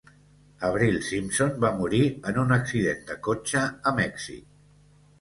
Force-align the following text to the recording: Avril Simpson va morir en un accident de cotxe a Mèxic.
Avril 0.69 0.97
Simpson 1.07 1.53
va 1.67 1.71
morir 1.83 2.01
en 2.33 2.41
un 2.47 2.57
accident 2.59 3.07
de 3.13 3.21
cotxe 3.31 3.67
a 3.93 3.99
Mèxic. 4.05 4.47